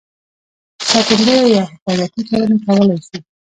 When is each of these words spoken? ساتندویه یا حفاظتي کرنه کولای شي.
ساتندویه 0.89 1.37
یا 1.55 1.63
حفاظتي 1.71 2.21
کرنه 2.29 2.57
کولای 2.65 2.97
شي. 3.07 3.17